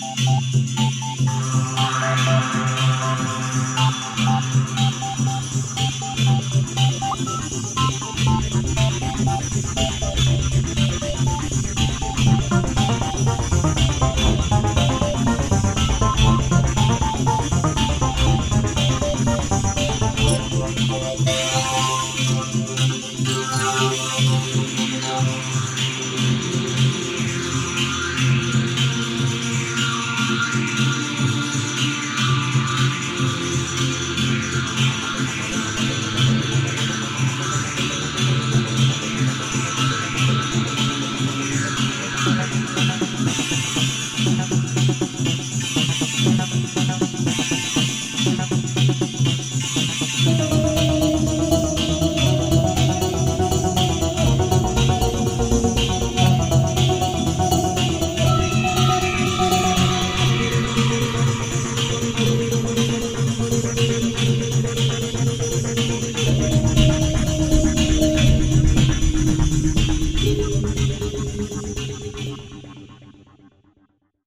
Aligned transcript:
Música 0.00 0.87